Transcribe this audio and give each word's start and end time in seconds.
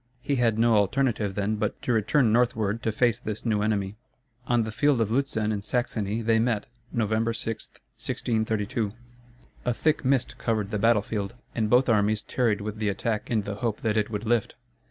He 0.23 0.37
had 0.37 0.57
no 0.57 0.77
alternative 0.77 1.35
then 1.35 1.57
but 1.57 1.79
to 1.83 1.93
return 1.93 2.33
northward 2.33 2.81
to 2.81 2.91
face 2.91 3.19
this 3.19 3.45
new 3.45 3.61
enemy. 3.61 3.97
On 4.47 4.63
the 4.63 4.71
field 4.71 4.99
of 4.99 5.11
Lutzen 5.11 5.51
in 5.51 5.61
Saxony 5.61 6.23
they 6.23 6.39
met 6.39 6.65
November 6.91 7.33
6, 7.33 7.69
1632. 7.69 8.93
A 9.63 9.73
thick 9.75 10.03
mist 10.03 10.39
covered 10.39 10.71
the 10.71 10.79
battle 10.79 11.03
field, 11.03 11.35
and 11.53 11.69
both 11.69 11.87
armies 11.87 12.23
tarried 12.23 12.61
with 12.61 12.79
the 12.79 12.89
attack 12.89 13.29
in 13.29 13.43
the 13.43 13.57
hope 13.57 13.81
that 13.81 13.95
it 13.95 14.09
would 14.09 14.25
lift. 14.25 14.55